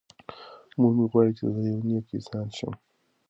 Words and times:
مور 0.79 0.93
مې 0.97 1.05
غواړي 1.11 1.31
چې 1.37 1.45
زه 1.53 1.59
یو 1.69 1.79
نېک 1.87 2.05
انسان 2.17 2.47
شم. 2.57 2.73